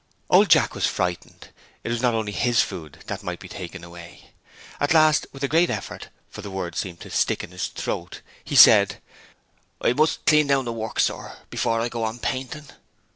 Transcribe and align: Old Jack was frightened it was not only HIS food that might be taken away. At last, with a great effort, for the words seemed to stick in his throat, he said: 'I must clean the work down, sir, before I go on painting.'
Old 0.31 0.49
Jack 0.49 0.73
was 0.73 0.87
frightened 0.87 1.49
it 1.83 1.89
was 1.89 2.01
not 2.01 2.15
only 2.15 2.31
HIS 2.31 2.63
food 2.63 3.03
that 3.05 3.21
might 3.21 3.39
be 3.39 3.47
taken 3.47 3.83
away. 3.83 4.31
At 4.79 4.95
last, 4.95 5.27
with 5.31 5.43
a 5.43 5.47
great 5.47 5.69
effort, 5.69 6.07
for 6.27 6.41
the 6.41 6.49
words 6.49 6.79
seemed 6.79 7.01
to 7.01 7.11
stick 7.11 7.43
in 7.43 7.51
his 7.51 7.67
throat, 7.67 8.21
he 8.43 8.55
said: 8.55 8.99
'I 9.79 9.93
must 9.93 10.25
clean 10.25 10.47
the 10.47 10.63
work 10.73 10.95
down, 10.95 11.03
sir, 11.05 11.37
before 11.51 11.79
I 11.79 11.87
go 11.87 12.03
on 12.03 12.17
painting.' 12.17 12.69